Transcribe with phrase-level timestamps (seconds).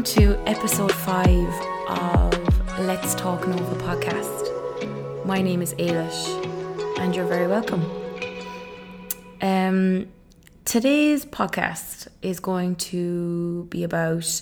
[0.00, 1.52] Welcome to episode five
[1.86, 5.26] of Let's Talk Nova podcast.
[5.26, 7.84] My name is Ailish, and you're very welcome.
[9.42, 10.08] Um,
[10.64, 14.40] today's podcast is going to be about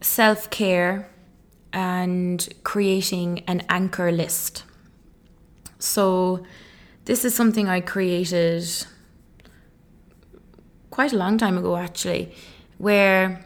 [0.00, 1.10] self care
[1.74, 4.64] and creating an anchor list.
[5.78, 6.46] So,
[7.04, 8.64] this is something I created
[10.88, 12.34] quite a long time ago, actually,
[12.78, 13.44] where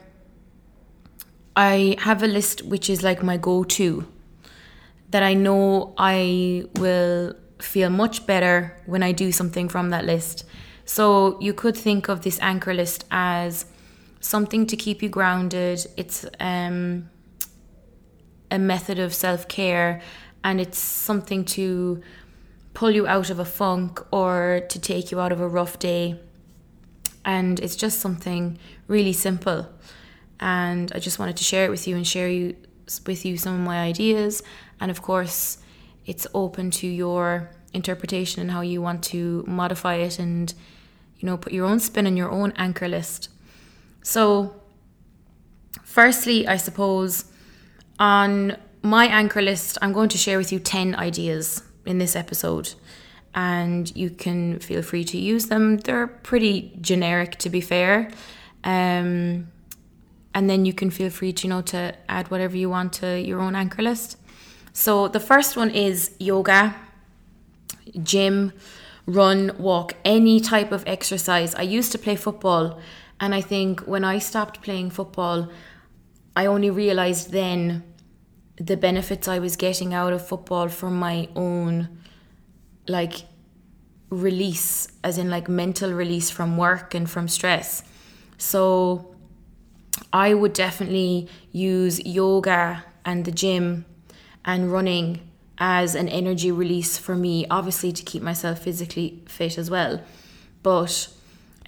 [1.56, 4.06] I have a list which is like my go to
[5.10, 10.44] that I know I will feel much better when I do something from that list.
[10.84, 13.66] So you could think of this anchor list as
[14.20, 15.86] something to keep you grounded.
[15.96, 17.08] It's um,
[18.50, 20.02] a method of self care
[20.42, 22.02] and it's something to
[22.74, 26.20] pull you out of a funk or to take you out of a rough day.
[27.24, 28.58] And it's just something
[28.88, 29.68] really simple.
[30.44, 32.54] And I just wanted to share it with you and share you
[33.06, 34.42] with you some of my ideas.
[34.78, 35.56] And of course,
[36.04, 40.52] it's open to your interpretation and how you want to modify it and
[41.18, 43.30] you know put your own spin on your own anchor list.
[44.02, 44.60] So,
[45.82, 47.24] firstly, I suppose
[47.98, 52.74] on my anchor list, I'm going to share with you 10 ideas in this episode,
[53.34, 55.78] and you can feel free to use them.
[55.78, 58.10] They're pretty generic, to be fair.
[58.62, 59.48] Um,
[60.34, 63.20] and then you can feel free to, you know, to add whatever you want to
[63.20, 64.18] your own anchor list.
[64.72, 66.74] So the first one is yoga,
[68.02, 68.52] gym,
[69.06, 71.54] run, walk, any type of exercise.
[71.54, 72.80] I used to play football,
[73.20, 75.50] and I think when I stopped playing football,
[76.34, 77.84] I only realized then
[78.56, 81.98] the benefits I was getting out of football from my own
[82.86, 83.22] like
[84.10, 87.82] release as in like mental release from work and from stress.
[88.38, 89.13] So
[90.12, 93.84] I would definitely use yoga and the gym
[94.44, 95.20] and running
[95.58, 100.02] as an energy release for me, obviously to keep myself physically fit as well.
[100.62, 101.08] But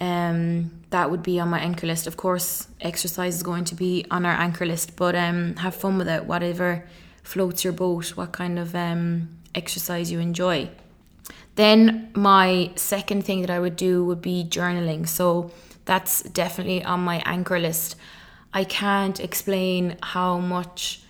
[0.00, 2.06] um, that would be on my anchor list.
[2.06, 5.98] Of course, exercise is going to be on our anchor list, but um, have fun
[5.98, 6.86] with it, whatever
[7.22, 10.68] floats your boat, what kind of um, exercise you enjoy.
[11.54, 15.08] Then, my second thing that I would do would be journaling.
[15.08, 15.50] So,
[15.86, 17.96] that's definitely on my anchor list.
[18.52, 21.02] I can't explain how much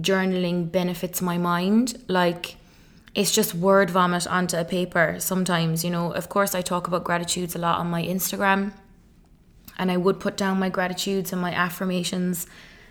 [0.00, 2.02] journaling benefits my mind.
[2.08, 2.56] Like,
[3.14, 6.12] it's just word vomit onto a paper sometimes, you know.
[6.12, 8.72] Of course, I talk about gratitudes a lot on my Instagram,
[9.78, 12.46] and I would put down my gratitudes and my affirmations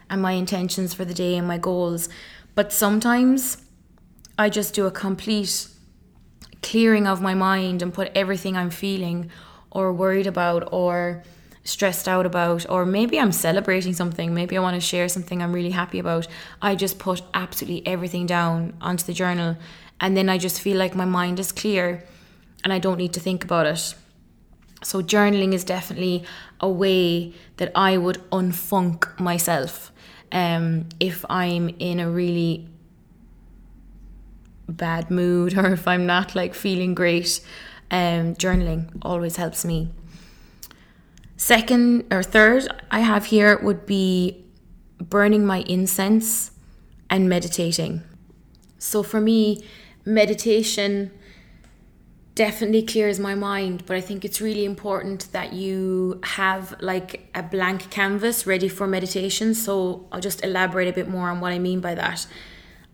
[0.09, 2.09] and my intentions for the day and my goals.
[2.55, 3.57] But sometimes
[4.37, 5.67] I just do a complete
[6.61, 9.29] clearing of my mind and put everything I'm feeling
[9.71, 11.23] or worried about or
[11.69, 15.53] stressed out about, or maybe I'm celebrating something, maybe I want to share something I'm
[15.53, 16.27] really happy about.
[16.61, 19.57] I just put absolutely everything down onto the journal
[20.01, 22.03] and then I just feel like my mind is clear
[22.63, 23.95] and I don't need to think about it.
[24.81, 26.23] So, journaling is definitely
[26.61, 29.91] a way that I would unfunk myself
[30.31, 32.67] um, if I'm in a really
[34.69, 37.41] bad mood or if I'm not like feeling great.
[37.91, 39.89] Um, journaling always helps me.
[41.39, 44.43] Second or third, I have here would be
[44.99, 46.51] burning my incense
[47.09, 48.03] and meditating.
[48.77, 49.63] So, for me,
[50.03, 51.11] meditation
[52.35, 57.41] definitely clears my mind, but I think it's really important that you have like a
[57.41, 59.53] blank canvas ready for meditation.
[59.53, 62.27] So I'll just elaborate a bit more on what I mean by that.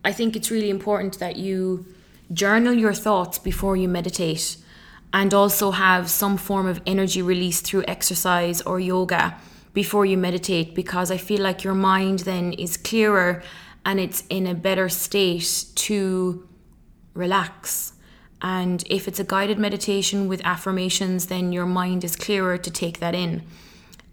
[0.04, 1.84] I think it's really important that you
[2.32, 4.56] journal your thoughts before you meditate
[5.12, 9.36] and also have some form of energy release through exercise or yoga
[9.72, 13.42] before you meditate because I feel like your mind then is clearer
[13.84, 16.48] and it's in a better state to
[17.14, 17.92] relax.
[18.42, 23.00] And if it's a guided meditation with affirmations, then your mind is clearer to take
[23.00, 23.42] that in.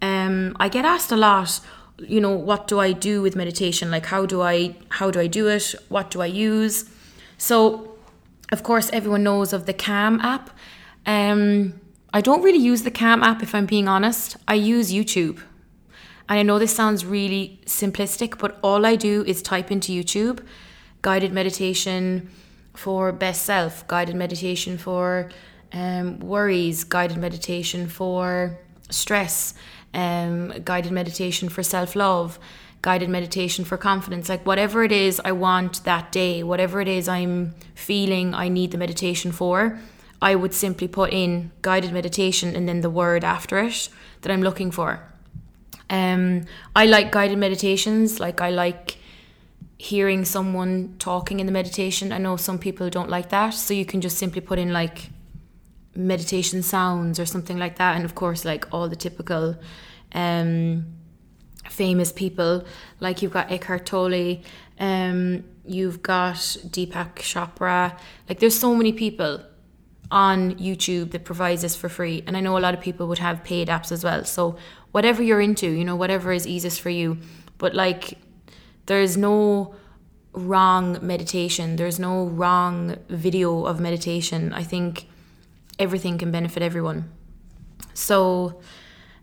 [0.01, 1.59] Um, I get asked a lot,
[1.97, 3.89] you know, what do I do with meditation?
[3.89, 5.75] Like how do I how do I do it?
[5.89, 6.89] What do I use?
[7.37, 7.95] So,
[8.51, 10.49] of course, everyone knows of the Calm app.
[11.05, 11.79] Um,
[12.13, 14.37] I don't really use the Calm app if I'm being honest.
[14.47, 15.39] I use YouTube.
[16.29, 20.39] And I know this sounds really simplistic, but all I do is type into YouTube
[21.01, 22.29] guided meditation,
[22.73, 25.29] for best self, guided meditation for
[25.71, 28.57] um, worries, guided meditation for
[28.89, 29.53] stress,
[29.93, 32.39] um, guided meditation for self love,
[32.81, 34.29] guided meditation for confidence.
[34.29, 38.71] Like whatever it is I want that day, whatever it is I'm feeling I need
[38.71, 39.79] the meditation for,
[40.23, 43.89] I would simply put in guided meditation and then the word after it
[44.21, 45.01] that I'm looking for.
[45.89, 48.21] Um, I like guided meditations.
[48.21, 48.97] Like I like
[49.77, 52.13] hearing someone talking in the meditation.
[52.13, 55.09] I know some people don't like that, so you can just simply put in like
[55.93, 59.57] meditation sounds or something like that, and of course, like all the typical
[60.13, 60.85] um,
[61.69, 62.63] famous people.
[63.01, 64.39] Like you've got Eckhart Tolle,
[64.79, 67.99] um, you've got Deepak Chopra.
[68.29, 69.43] Like there's so many people
[70.13, 73.17] on YouTube that provides this for free, and I know a lot of people would
[73.17, 74.23] have paid apps as well.
[74.23, 74.55] So
[74.91, 77.17] whatever you're into, you know, whatever is easiest for you.
[77.57, 78.19] But like,
[78.85, 79.73] there's no
[80.33, 81.77] wrong meditation.
[81.77, 84.53] There's no wrong video of meditation.
[84.53, 85.07] I think
[85.79, 87.11] everything can benefit everyone.
[87.95, 88.61] So,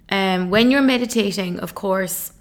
[0.08, 2.32] um, when you're meditating, of course,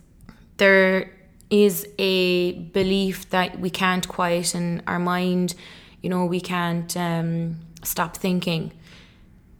[0.57, 1.11] there
[1.51, 5.53] is a belief that we can't quieten our mind.
[6.01, 8.73] You know, we can't um, stop thinking.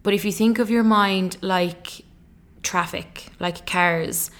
[0.02, 2.02] But if you think of your mind like
[2.62, 4.30] traffic, like cars,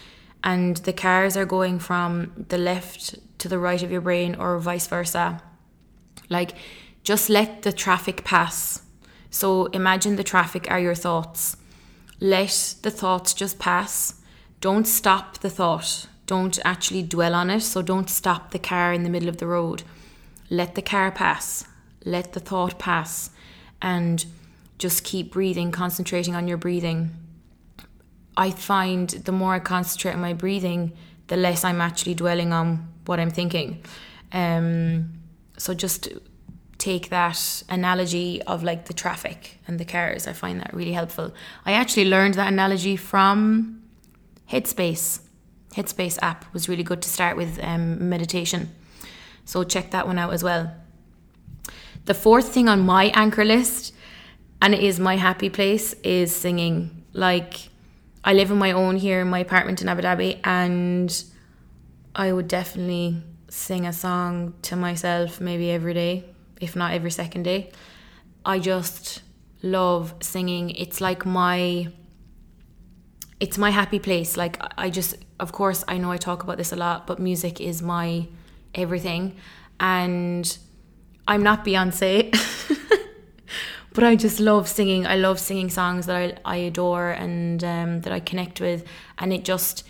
[0.43, 4.59] and the cars are going from the left to the right of your brain or
[4.59, 5.43] vice versa,
[6.29, 6.53] like
[7.03, 8.83] just let the traffic pass.
[9.31, 11.57] So imagine the traffic are your thoughts.
[12.21, 14.21] Let the thoughts just pass.
[14.61, 16.07] Don't stop the thought.
[16.27, 17.61] Don't actually dwell on it.
[17.61, 19.83] So don't stop the car in the middle of the road.
[20.49, 21.65] Let the car pass.
[22.05, 23.31] Let the thought pass.
[23.83, 24.25] And
[24.79, 27.11] just keep breathing, concentrating on your breathing
[28.41, 30.93] I find the more I concentrate on my breathing,
[31.27, 33.83] the less I'm actually dwelling on what I'm thinking.
[34.33, 35.13] Um,
[35.59, 36.09] so just
[36.79, 40.27] take that analogy of like the traffic and the cars.
[40.27, 41.35] I find that really helpful.
[41.67, 43.83] I actually learned that analogy from
[44.51, 45.21] Headspace.
[45.75, 48.71] Headspace app was really good to start with um, meditation.
[49.45, 50.75] So check that one out as well.
[52.05, 53.95] The fourth thing on my anchor list,
[54.63, 57.05] and it is my happy place, is singing.
[57.13, 57.69] Like
[58.25, 61.25] I live on my own here in my apartment in Abu Dhabi, and
[62.15, 66.25] I would definitely sing a song to myself maybe every day,
[66.61, 67.71] if not every second day.
[68.45, 69.23] I just
[69.63, 70.71] love singing.
[70.71, 71.89] It's like my
[73.39, 74.37] it's my happy place.
[74.37, 77.61] Like I just of course I know I talk about this a lot, but music
[77.61, 78.27] is my
[78.75, 79.37] everything
[79.79, 80.59] and
[81.31, 82.35] I'm not Beyonce.
[83.95, 85.07] but I just love singing.
[85.07, 88.85] I love singing songs that I, I adore and um, that I connect with,
[89.17, 89.87] and it just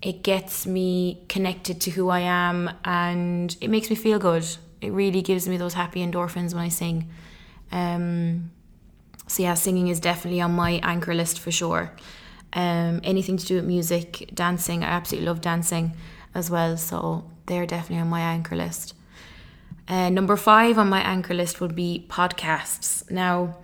[0.00, 4.46] it gets me connected to who I am, and it makes me feel good.
[4.80, 7.10] It really gives me those happy endorphins when I sing.
[7.72, 8.52] Um,
[9.26, 11.90] so yeah, singing is definitely on my anchor list for sure.
[12.52, 15.96] Um, anything to do with music, dancing, I absolutely love dancing
[16.36, 16.76] as well.
[16.76, 18.94] So they're definitely on my anchor list.
[19.86, 23.10] Uh, number five on my anchor list would be podcasts.
[23.10, 23.58] Now,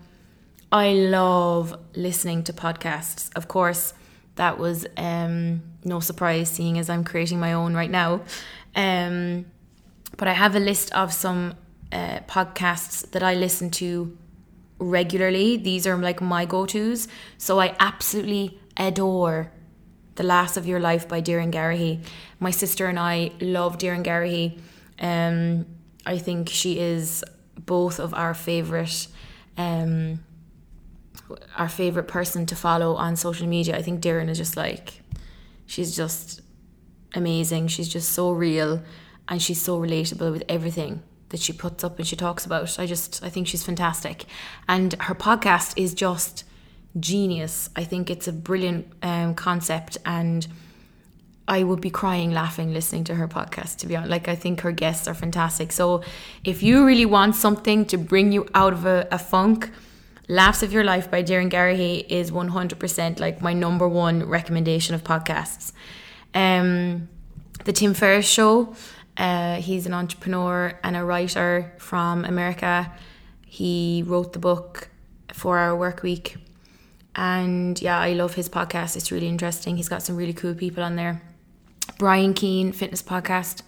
[0.71, 3.31] I love listening to podcasts.
[3.35, 3.95] Of course,
[4.37, 8.23] that was um, no surprise, seeing as I'm creating my own right now.
[8.77, 9.47] Um,
[10.17, 11.55] but I have a list of some
[11.91, 14.17] uh, podcasts that I listen to
[14.79, 15.57] regularly.
[15.57, 17.09] These are like my go tos.
[17.39, 19.51] So I absolutely adore
[20.15, 22.05] The Laughs of Your Life by Doireann Garrihy.
[22.39, 24.61] My sister and I love Doireann Garrihy.
[25.01, 25.67] Um,
[26.07, 27.25] I think she is
[27.57, 29.07] both of our favorite
[29.57, 30.21] um
[31.57, 33.77] our favorite person to follow on social media.
[33.77, 35.03] I think Doireann is just like
[35.67, 36.41] she's just
[37.15, 37.69] amazing.
[37.69, 38.83] She's just so real
[39.29, 42.79] and she's so relatable with everything that she puts up and she talks about.
[42.79, 44.25] I just I think she's fantastic.
[44.69, 46.45] And her podcast is just
[46.99, 47.71] genius.
[47.77, 50.47] I think it's a brilliant um, concept and
[51.51, 54.11] I would be crying laughing listening to her podcast to be honest.
[54.11, 55.73] Like I think her guests are fantastic.
[55.73, 56.03] So
[56.45, 59.69] if you really want something to bring you out of a, a funk
[60.29, 65.03] Laughs of Your Life by Doireann Garrihy is 100% like my number one recommendation of
[65.03, 65.73] podcasts.
[66.35, 67.09] Um,
[67.65, 68.77] the Tim Ferriss show
[69.17, 72.93] uh, he's an entrepreneur and a writer from America.
[73.45, 74.89] He wrote the book
[75.33, 76.37] Four-Hour Workweek.
[77.17, 78.95] And yeah I love his podcast.
[78.95, 79.77] It's really interesting.
[79.77, 81.21] He's got some really cool people on there
[81.99, 83.63] Brian Keane Fitness Podcast.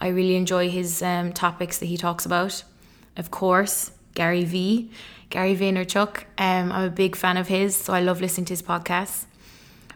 [0.00, 2.64] I really enjoy his um, topics that he talks about.
[3.16, 4.90] Of course, Gary V,
[5.30, 6.24] Gary Vaynerchuk.
[6.38, 9.24] Um, I'm a big fan of his, so I love listening to his podcasts.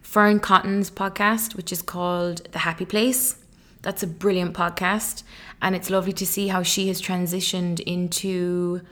[0.03, 3.37] Fearne Cotton's podcast, which is called The Happy Place.
[3.83, 5.23] That's a brilliant podcast,
[5.63, 8.83] and it's lovely to see how she has transitioned into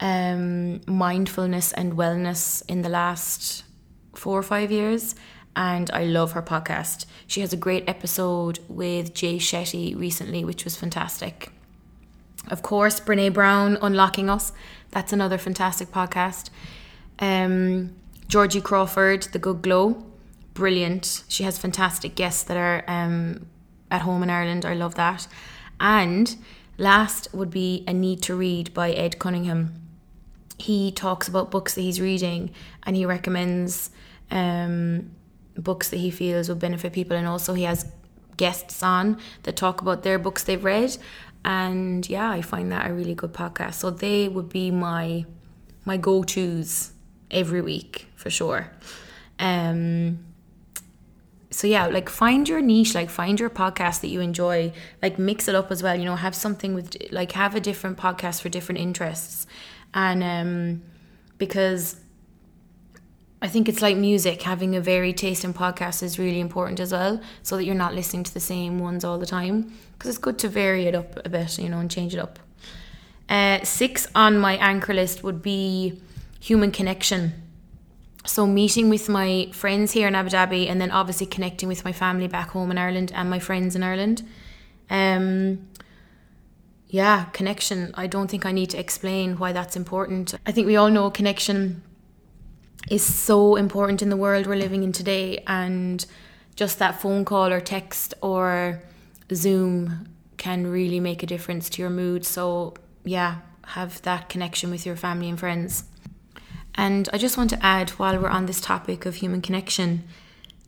[0.00, 3.64] um, mindfulness and wellness in the last
[4.14, 5.14] four or five years
[5.56, 7.06] and I love her podcast.
[7.26, 11.50] She has a great episode with Jay Shetty recently, which was fantastic.
[12.48, 14.52] Of course, Brene Brown, Unlocking Us,
[14.90, 16.50] that's another fantastic podcast.
[17.18, 17.94] Um,
[18.28, 20.04] Georgie Crawford, The Good Glow,
[20.54, 21.24] brilliant.
[21.28, 23.46] She has fantastic guests that are um,
[23.90, 24.64] at home in Ireland.
[24.64, 25.26] I love that.
[25.80, 26.36] And
[26.78, 29.80] last would be A Need to Read by Ed Cunningham.
[30.58, 32.50] He talks about books that he's reading
[32.84, 33.90] and he recommends
[34.30, 35.10] um,
[35.56, 37.16] books that he feels will benefit people.
[37.16, 37.90] And also, he has
[38.36, 40.96] guests on that talk about their books they've read.
[41.44, 43.74] And yeah, I find that a really good podcast.
[43.74, 45.24] So they would be my
[45.84, 46.92] my go tos
[47.30, 48.70] every week for sure.
[49.38, 50.24] Um,
[51.54, 55.46] so yeah like find your niche like find your podcast that you enjoy like mix
[55.46, 58.48] it up as well you know have something with like have a different podcast for
[58.48, 59.46] different interests
[59.94, 60.82] and um
[61.38, 62.00] because
[63.44, 66.92] I think it's like music having a varied taste in podcasts is really important as
[66.92, 70.18] well so that you're not listening to the same ones all the time because it's
[70.18, 72.38] good to vary it up a bit you know and change it up
[73.28, 76.00] uh, six on my anchor list would be
[76.40, 77.34] human connection
[78.24, 81.92] so meeting with my friends here in Abu Dhabi and then obviously connecting with my
[81.92, 84.26] family back home in Ireland and my friends in Ireland.
[84.88, 85.68] Um,
[86.88, 87.92] yeah, connection.
[87.94, 90.34] I don't think I need to explain why that's important.
[90.46, 91.82] I think we all know connection
[92.90, 96.04] is so important in the world we're living in today and
[96.56, 98.82] just that phone call or text or
[99.32, 102.24] Zoom can really make a difference to your mood.
[102.24, 102.74] So,
[103.04, 103.38] yeah,
[103.68, 105.84] have that connection with your family and friends.
[106.74, 110.04] And I just want to add, while we're on this topic of human connection,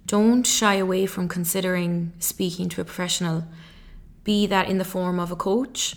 [0.07, 3.45] don't shy away from considering speaking to a professional,
[4.23, 5.97] be that in the form of a coach,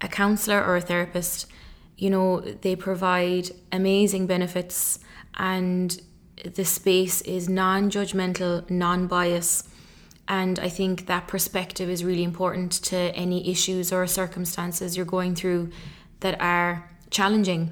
[0.00, 1.46] a counselor, or a therapist.
[1.96, 5.00] You know, they provide amazing benefits,
[5.36, 6.00] and
[6.44, 9.64] the space is non judgmental, non bias.
[10.28, 15.36] And I think that perspective is really important to any issues or circumstances you're going
[15.36, 15.70] through
[16.20, 17.70] that are challenging.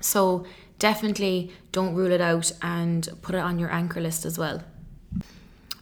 [0.00, 0.46] So,
[0.78, 4.62] definitely don't rule it out and put it on your anchor list as well.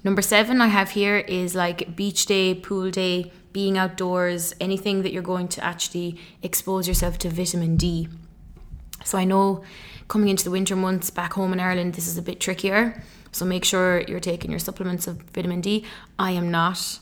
[0.05, 5.13] Number seven, I have here is like beach day, pool day, being outdoors, anything that
[5.13, 8.09] you're going to actually expose yourself to vitamin D.
[9.05, 9.63] So I know
[10.09, 13.03] coming into the winter months back home in Ireland, this is a bit trickier.
[13.33, 15.85] So make sure you're taking your supplements of vitamin D.
[16.19, 16.99] I am not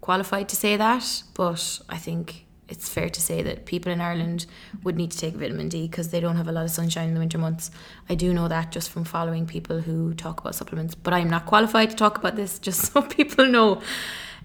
[0.00, 4.44] qualified to say that, but I think it's fair to say that people in Ireland
[4.84, 7.14] would need to take vitamin D because they don't have a lot of sunshine in
[7.14, 7.70] the winter months.
[8.10, 11.46] I do know that just from following people who talk about supplements, but I'm not
[11.46, 13.80] qualified to talk about this, just so people know.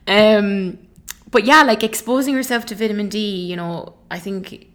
[0.08, 0.80] Um,
[1.30, 4.68] but yeah, like exposing yourself to vitamin D, you know, I think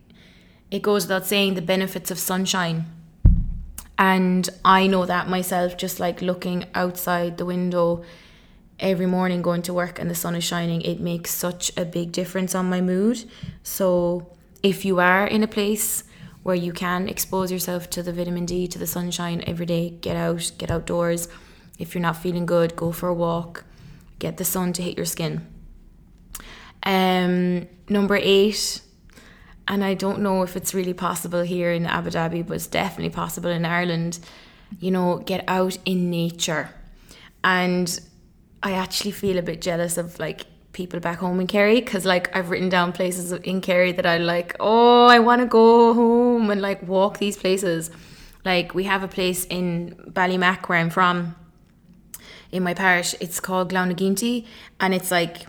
[0.71, 2.87] it goes without saying the benefits of sunshine.
[3.99, 8.05] And I know that myself, just like looking outside the window
[8.79, 12.13] every morning going to work and the sun is shining, it makes such a big
[12.13, 13.25] difference on my mood.
[13.63, 16.05] So if you are in a place
[16.45, 20.17] where you can expose yourself to the vitamin D, to the sunshine every day, get
[20.17, 21.29] out, get outdoors.
[21.79, 23.65] If you're not feeling good, go for a walk,
[24.19, 25.47] get the sun to hit your skin.
[26.85, 28.81] Um, number eight,
[29.69, 33.15] and I don't know if it's really possible here in Abu Dhabi, but it's definitely
[33.15, 34.19] possible in Ireland.
[34.81, 36.71] You know, get out in nature.
[37.45, 38.01] And
[38.63, 42.35] I actually feel a bit jealous of like people back home in Kerry because like
[42.35, 44.57] I've written down places in Kerry that I like.
[44.59, 47.91] Oh, I want to go home and like walk these places.
[48.45, 51.37] Like we have a place in Ballymac where I'm from,
[52.53, 53.15] in my parish.
[53.21, 54.47] It's called Glanageenty,
[54.81, 55.47] and it's like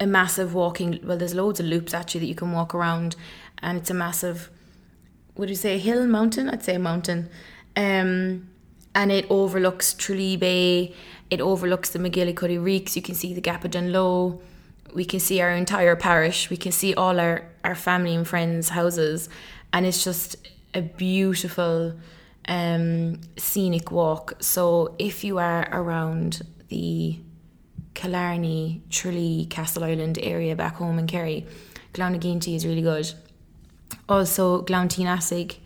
[0.00, 1.00] a massive walking.
[1.02, 3.16] Well, there's loads of loops actually that you can walk around,
[3.62, 4.50] and it's a massive.
[5.36, 6.48] Would you say hill, mountain?
[6.48, 7.28] I'd say mountain.
[7.76, 8.48] Um,
[8.94, 10.94] and it overlooks Tralee Bay
[11.30, 12.96] it overlooks the MacGillycuddy Reeks.
[12.96, 14.40] You can see the Gap of Dunloe.
[14.94, 16.48] We can see our entire parish.
[16.48, 19.28] We can see all our, our family and friends' houses.
[19.72, 20.36] And it's just
[20.72, 21.94] a beautiful
[22.46, 24.34] um, scenic walk.
[24.40, 27.18] So if you are around the
[27.98, 31.44] Killarney, Tralee, Castleisland area back home in Kerry,
[31.94, 33.12] Glanageenty is really good.
[34.08, 35.56] Also, Glanteenassig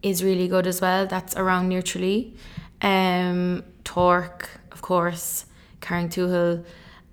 [0.00, 1.08] is really good as well.
[1.08, 2.32] That's around near Tralee.
[2.80, 5.46] Um, Torc, of course,
[5.80, 6.64] Carrauntoohil,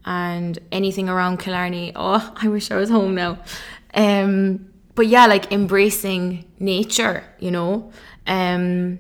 [0.05, 1.91] and anything around Killarney.
[1.95, 3.39] Oh, I wish I was home now.
[3.95, 7.91] Um, but yeah, like embracing nature, you know.
[8.27, 8.99] Um,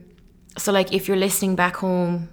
[0.57, 2.29] so like if you're listening back home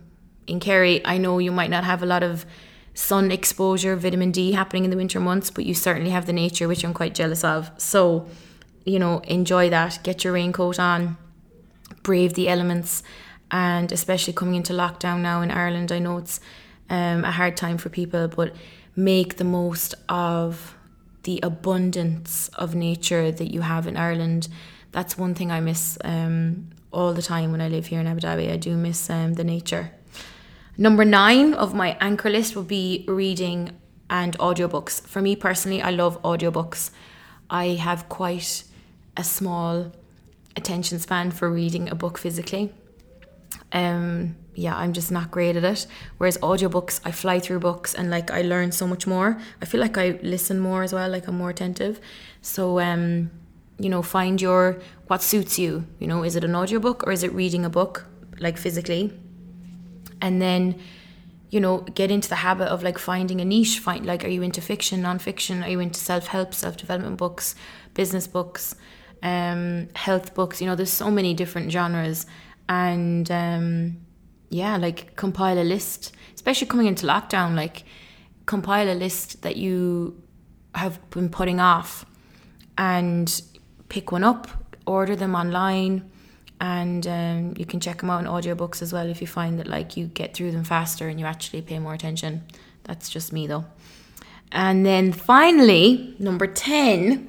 [0.47, 2.47] in Kerry, I know you might not have a lot of
[2.95, 6.69] sun exposure, vitamin D happening in the winter months, but you certainly have the nature,
[6.69, 7.71] which I'm quite jealous of.
[7.79, 8.27] So,
[8.85, 10.01] you know, enjoy that.
[10.03, 11.17] Get your raincoat on,
[12.03, 13.03] brave the elements,
[13.51, 16.41] and especially coming into lockdown now in Ireland, I know it's
[16.91, 18.55] um, a hard time for people, but
[18.95, 20.77] make the most of
[21.23, 24.49] the abundance of nature that you have in Ireland.
[24.91, 28.21] That's one thing I miss um, all the time when I live here in Abu
[28.21, 28.53] Dhabi.
[28.53, 29.93] I do miss um, the nature.
[30.79, 33.73] Number nine of my anchor list would be reading
[34.09, 35.07] and audiobooks.
[35.07, 36.91] For me personally, I love audiobooks.
[37.51, 38.65] I have quite
[39.17, 39.93] a small
[40.57, 42.73] attention span for reading a book physically.
[43.73, 45.87] Um, yeah, I'm just not great at it.
[46.19, 49.39] Whereas audiobooks, I fly through books and like I learn so much more.
[49.61, 52.01] I feel like I listen more as well, like I'm more attentive.
[52.41, 53.31] So um,
[53.79, 55.87] you know, find your what suits you.
[55.99, 58.07] You know, is it an audiobook or is it reading a book,
[58.39, 59.13] like physically?
[60.23, 60.81] And then,
[61.51, 63.81] you know, get into the habit of like finding a niche.
[63.81, 65.63] Find like, are you into fiction, nonfiction?
[65.63, 67.55] Are you into self help, self development books,
[67.93, 68.75] business books,
[69.23, 70.61] um, health books?
[70.61, 72.25] You know, there's so many different genres,
[72.69, 73.99] and um,
[74.49, 77.57] yeah, like compile a list, especially coming into lockdown.
[77.57, 77.85] Like,
[78.47, 80.23] compile a list that you
[80.77, 82.07] have been putting off,
[82.79, 83.43] and
[83.89, 84.47] pick one up,
[84.87, 86.11] order them online,
[86.63, 89.67] and um, you can check them out in audiobooks as well if you find that
[89.67, 92.45] like you get through them faster and you actually pay more attention.
[92.85, 93.65] That's just me though.
[94.53, 97.29] And then finally, number 10,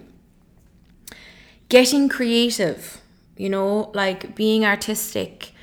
[1.68, 3.02] getting creative.
[3.36, 5.54] You know, like being artistic,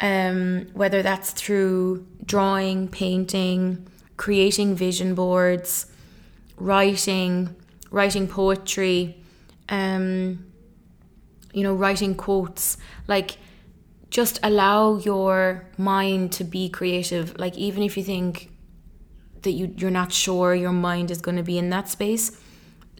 [0.00, 3.86] um, whether that's through drawing, painting,
[4.16, 5.86] creating vision boards,
[6.56, 7.54] writing,
[7.92, 9.16] writing poetry,
[9.68, 10.44] um,
[11.56, 12.76] you know, writing quotes,
[13.08, 13.38] like
[14.10, 17.38] just allow your mind to be creative.
[17.38, 18.50] Like even if you think
[19.40, 22.38] that you you're not sure your mind is going to be in that space,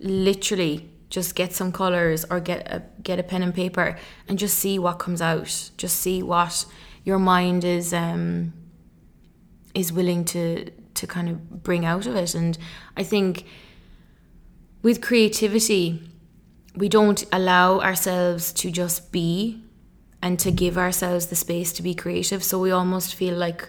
[0.01, 4.59] literally just get some colors or get a get a pen and paper and just
[4.59, 5.71] see what comes out.
[5.77, 6.65] Just see what
[7.05, 8.55] your mind is um
[9.75, 12.35] is willing to to kind of bring out of it.
[12.35, 12.57] And
[12.97, 13.45] I think
[14.83, 16.01] with creativity,
[16.77, 19.63] we don't allow ourselves to just be
[20.23, 22.45] and to give ourselves the space to be creative.
[22.45, 23.69] So we almost feel like,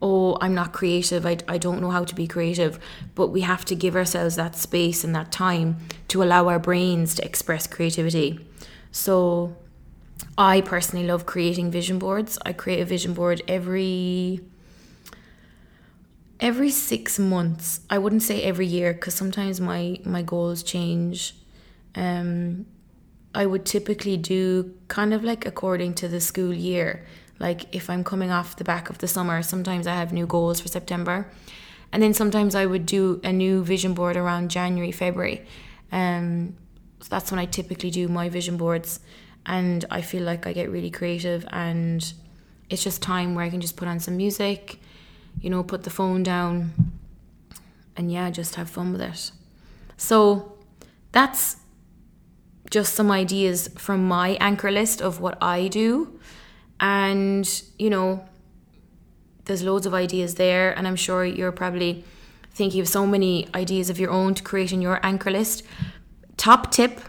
[0.00, 1.26] oh, I'm not creative.
[1.26, 2.78] I, I don't know how to be creative.
[3.14, 7.14] But we have to give ourselves that space and that time to allow our brains
[7.16, 8.46] to express creativity.
[8.92, 9.56] So
[10.36, 12.38] I personally love creating vision boards.
[12.46, 14.40] I create a vision board every
[16.40, 17.80] every 6 months.
[17.90, 21.34] I wouldn't say every year because sometimes my my goals change
[21.94, 22.66] um,
[23.34, 27.04] I would typically do kind of like according to the school year.
[27.38, 30.60] Like if I'm coming off the back of the summer, sometimes I have new goals
[30.60, 31.30] for September.
[31.92, 35.46] And then sometimes I would do a new vision board around January, February.
[35.92, 36.56] Um,
[37.00, 39.00] so that's when I typically do my vision boards.
[39.46, 42.12] And I feel like I get really creative and
[42.68, 44.78] it's just time where I can just put on some music,
[45.40, 46.74] you know, put the phone down
[47.96, 49.30] and yeah, just have fun with it.
[49.96, 50.58] So
[51.12, 51.56] that's
[52.70, 56.18] just some ideas from my anchor list of what I do.
[56.80, 58.26] And, you know,
[59.46, 60.76] there's loads of ideas there.
[60.76, 62.04] And I'm sure you're probably
[62.52, 65.62] thinking of so many ideas of your own to create in your anchor list.
[66.36, 67.00] Top tip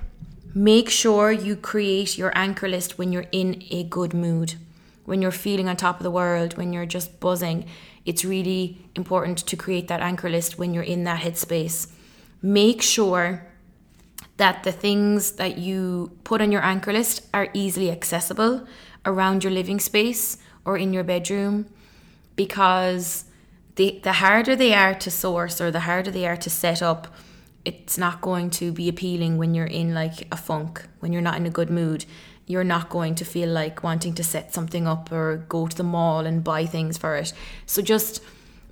[0.54, 4.56] make sure you create your anchor list when you're in a good mood,
[5.06, 7.65] when you're feeling on top of the world, when you're just buzzing.
[8.06, 11.91] It's really important to create that anchor list when you're in that headspace.
[12.41, 13.45] Make sure
[14.39, 18.65] that the things that you put on your anchor list are easily accessible
[19.06, 21.65] around your living space or in your bedroom
[22.38, 23.25] because
[23.75, 27.13] the, the harder they are to source or the harder they are to set up,
[27.65, 31.36] it's not going to be appealing when you're in like a funk, when you're not
[31.36, 32.06] in a good mood.
[32.47, 35.84] You're not going to feel like wanting to set something up or go to the
[35.84, 37.34] mall and buy things for it.
[37.65, 38.23] So just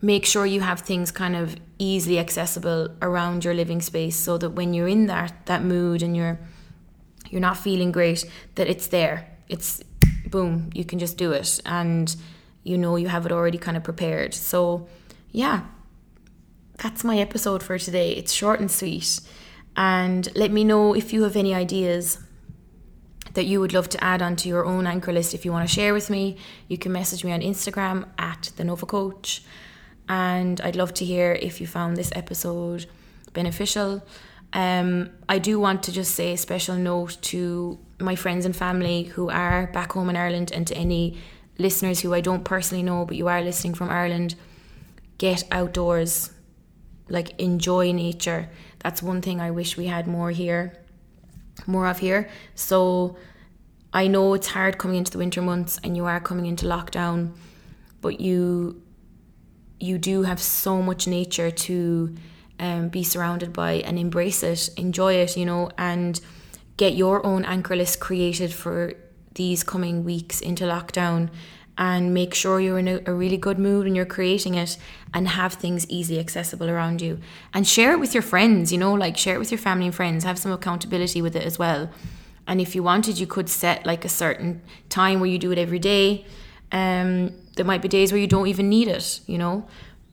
[0.02, 4.52] make sure you have things kind of easily accessible around your living space so that
[4.52, 6.40] when you're in that that mood and you're
[7.30, 8.24] you're not feeling great
[8.56, 9.38] that it's there.
[9.50, 9.82] It's
[10.28, 12.14] boom you can just do it and
[12.64, 14.34] you know you have it already kind of prepared.
[14.34, 14.88] So
[15.32, 15.62] yeah
[16.78, 18.12] that's my episode for today.
[18.12, 19.20] It's short and sweet.
[19.76, 22.20] And let me know if you have any ideas
[23.34, 25.74] that you would love to add onto your own anchor list if you want to
[25.74, 26.38] share with me.
[26.68, 29.44] You can message me on instagram at the nova coach
[30.10, 32.86] and I'd love to hear if you found this episode
[33.34, 34.04] beneficial.
[34.54, 39.04] Um, I do want to just say a special note to my friends and family
[39.04, 41.18] who are back home in Ireland and to any
[41.58, 44.36] listeners who I don't personally know but you are listening from Ireland.
[45.18, 46.32] Get outdoors,
[47.10, 48.50] like enjoy nature.
[48.80, 50.78] That's one thing I wish we had more here,
[51.66, 52.30] more of here.
[52.56, 53.18] So
[53.92, 57.36] I know it's hard coming into the winter months and you are coming into lockdown,
[58.02, 58.82] but you
[59.80, 62.16] you do have so much nature to
[62.60, 66.20] um, be surrounded by and embrace it, enjoy it, you know, and
[66.78, 68.94] get your own anchor list created for
[69.36, 71.30] these coming weeks into lockdown
[71.78, 74.78] and make sure you're in a, a, really good mood when you're creating it
[75.14, 77.20] and have things easily accessible around you.
[77.54, 79.94] And share it with your friends you know like share it with your family and
[79.94, 81.90] friends have some accountability with it as well.
[82.48, 85.60] And if you wanted you could set like a certain time where you do it
[85.60, 86.26] every day
[86.72, 89.68] um there might be days where you don't even need it you know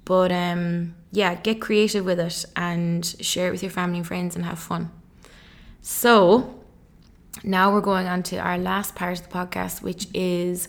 [0.05, 4.35] but um yeah get creative with it and share it with your family and friends
[4.35, 4.91] and have fun
[5.81, 6.59] so
[7.43, 10.69] now we're going on to our last part of the podcast which is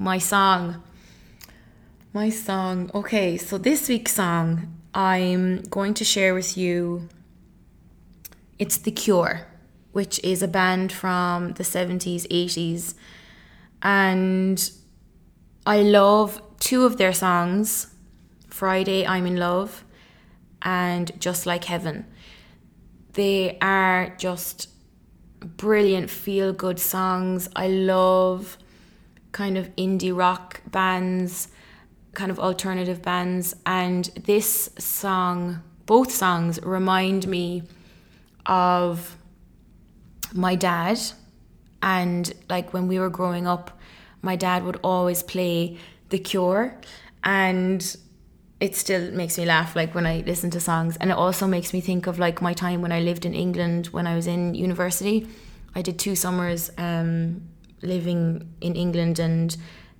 [0.00, 0.82] my song.
[2.14, 2.90] My song.
[2.94, 7.08] Okay, so this week's song I'm going to share with you
[8.58, 9.46] it's The Cure,
[9.92, 12.94] which is a band from the 70s, 80s.
[13.82, 14.70] And
[15.66, 17.88] I love two of their songs
[18.48, 19.84] Friday, I'm in Love,
[20.62, 22.06] and Just Like Heaven.
[23.12, 24.68] They are just
[25.40, 27.48] brilliant, feel good songs.
[27.54, 28.58] I love
[29.32, 31.48] kind of indie rock bands,
[32.14, 33.54] kind of alternative bands.
[33.66, 37.62] And this song, both songs, remind me
[38.46, 39.16] of
[40.32, 40.98] my dad.
[41.82, 43.78] And like when we were growing up,
[44.22, 45.78] my dad would always play
[46.10, 46.78] The Cure.
[47.22, 47.96] And
[48.60, 51.72] it still makes me laugh like when I listen to songs and it also makes
[51.72, 54.54] me think of like my time when I lived in England when I was in
[54.54, 55.26] university
[55.74, 57.42] I did two summers um,
[57.82, 59.56] living in England and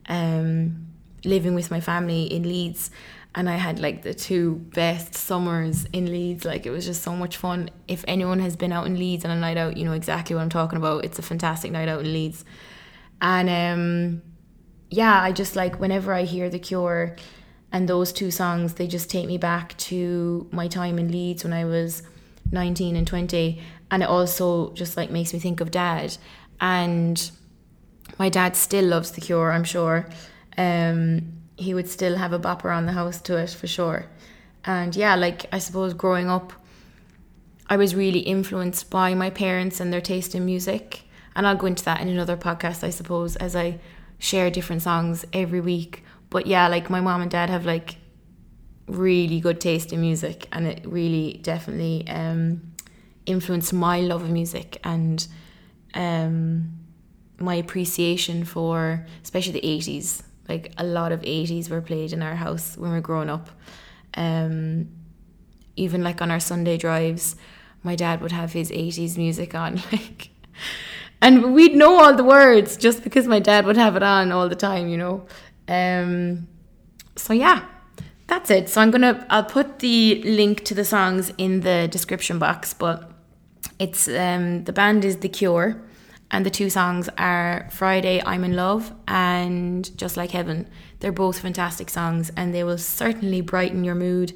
[0.09, 0.87] um,
[1.25, 2.91] living with my family in Leeds.
[3.35, 6.45] And I had like the two best summers in Leeds.
[6.45, 7.71] Like it was just so much fun.
[7.87, 10.43] If anyone has been out in Leeds on a night out, you know exactly what
[10.43, 11.05] I'm talking about.
[11.05, 12.45] It's a fantastic night out in Leeds.
[13.21, 14.23] And um,
[14.91, 17.17] yeah, I just like whenever I hear The Cure
[17.73, 21.53] and those two songs, they just take me back to my time in Leeds when
[21.53, 22.03] I was
[22.51, 23.61] 19 and 20.
[23.91, 26.17] And it also just like makes me think of dad.
[26.61, 27.31] And
[28.19, 30.09] my dad still loves The Cure, I'm sure.
[30.57, 34.07] Um, he would still have a bop around the house to it for sure.
[34.65, 36.53] And yeah, like I suppose growing up,
[37.69, 41.03] I was really influenced by my parents and their taste in music.
[41.37, 43.79] And I'll go into that in another podcast, I suppose, as I
[44.19, 46.05] share different songs every week.
[46.29, 47.97] But yeah, like my mom and dad have like
[48.87, 52.71] really good taste in music, and it really definitely um,
[53.27, 55.27] influenced my love of music and
[55.95, 56.73] um,
[57.39, 62.35] my appreciation for especially the 80s like a lot of 80s were played in our
[62.35, 63.49] house when we were growing up
[64.15, 64.89] um,
[65.77, 67.37] even like on our sunday drives
[67.83, 70.31] my dad would have his 80s music on like
[71.23, 74.49] and we'd know all the words just because my dad would have it on all
[74.49, 75.27] the time you know
[75.69, 76.47] um,
[77.17, 77.65] so yeah
[78.27, 82.39] that's it so i'm gonna i'll put the link to the songs in the description
[82.39, 83.11] box but
[83.79, 85.81] it's um, the band is the cure
[86.31, 90.69] and the two songs are Friday, I'm in Love, and Just Like Heaven.
[91.01, 94.33] They're both fantastic songs, and they will certainly brighten your mood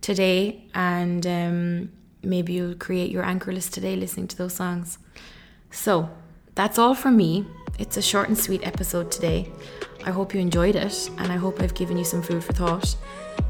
[0.00, 0.64] today.
[0.74, 4.98] And um, maybe you'll create your anchor list today listening to those songs.
[5.70, 6.10] So
[6.54, 7.46] that's all from me.
[7.78, 9.50] It's a short and sweet episode today.
[10.04, 12.96] I hope you enjoyed it, and I hope I've given you some food for thought.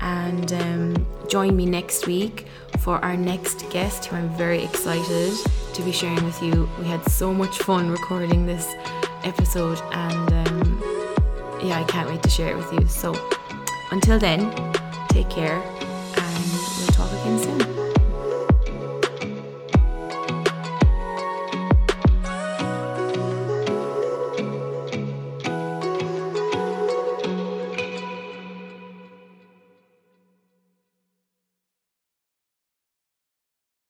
[0.01, 5.35] And um, join me next week for our next guest, who I'm very excited
[5.75, 6.69] to be sharing with you.
[6.79, 8.75] We had so much fun recording this
[9.25, 10.83] episode, and um,
[11.63, 12.87] yeah, I can't wait to share it with you.
[12.87, 13.15] So
[13.91, 14.53] until then,
[15.09, 16.45] take care, and
[16.79, 17.68] we'll talk again soon.